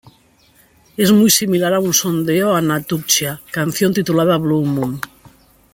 [0.97, 4.99] Es muy similar a un sondeo Anna Tsuchiya canción titulada "Blue Moon".